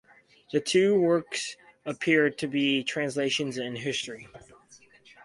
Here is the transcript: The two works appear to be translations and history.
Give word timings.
The 0.51 0.59
two 0.59 0.99
works 0.99 1.57
appear 1.85 2.31
to 2.31 2.47
be 2.47 2.83
translations 2.83 3.59
and 3.59 3.77
history. 3.77 4.27